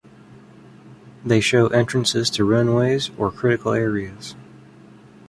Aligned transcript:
They 1.23 1.39
show 1.41 1.67
entrances 1.67 2.31
to 2.31 2.43
runways 2.43 3.11
or 3.19 3.29
critical 3.29 3.73
areas. 3.73 4.33